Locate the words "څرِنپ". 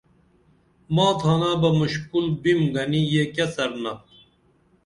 3.53-3.99